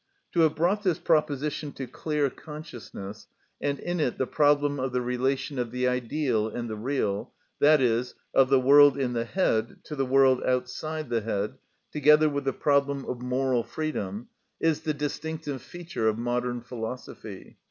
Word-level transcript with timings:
To 0.31 0.39
have 0.39 0.55
brought 0.55 0.81
this 0.81 0.97
proposition 0.97 1.73
to 1.73 1.85
clear 1.85 2.31
consciousness, 2.31 3.27
and 3.61 3.77
in 3.77 3.99
it 3.99 4.17
the 4.17 4.25
problem 4.25 4.79
of 4.79 4.93
the 4.93 4.99
relation 4.99 5.59
of 5.59 5.69
the 5.69 5.87
ideal 5.87 6.47
and 6.47 6.67
the 6.67 6.75
real, 6.75 7.31
i.e., 7.61 8.03
of 8.33 8.49
the 8.49 8.59
world 8.59 8.97
in 8.97 9.13
the 9.13 9.25
head 9.25 9.77
to 9.83 9.95
the 9.95 10.03
world 10.07 10.41
outside 10.43 11.09
the 11.09 11.21
head, 11.21 11.59
together 11.91 12.29
with 12.29 12.45
the 12.45 12.51
problem 12.53 13.05
of 13.05 13.21
moral 13.21 13.63
freedom, 13.63 14.29
is 14.59 14.79
the 14.81 14.95
distinctive 14.95 15.61
feature 15.61 16.09
of 16.09 16.17
modern 16.17 16.61
philosophy. 16.61 17.59